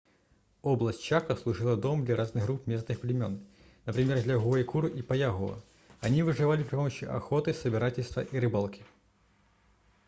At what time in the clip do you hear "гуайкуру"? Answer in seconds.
4.39-4.87